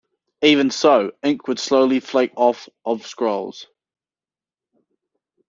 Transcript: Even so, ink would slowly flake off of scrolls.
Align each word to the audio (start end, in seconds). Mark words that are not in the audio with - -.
Even 0.41 0.71
so, 0.71 1.11
ink 1.21 1.47
would 1.47 1.59
slowly 1.59 1.99
flake 1.99 2.31
off 2.35 2.67
of 2.83 3.05
scrolls. 3.05 3.67